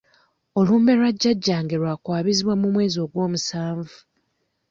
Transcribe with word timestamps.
Olumbe 0.59 0.91
lwa 0.99 1.09
jjajjange 1.15 1.75
lwa 1.81 1.93
kwabizibwa 2.03 2.53
mu 2.61 2.67
mwezi 2.73 2.97
ogw'omusanvu. 3.05 3.97